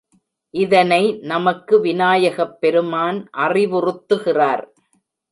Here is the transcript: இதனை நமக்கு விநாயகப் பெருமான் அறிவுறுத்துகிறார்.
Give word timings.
இதனை 0.53 1.17
நமக்கு 1.21 1.79
விநாயகப் 1.79 2.61
பெருமான் 2.61 3.29
அறிவுறுத்துகிறார். 3.37 4.63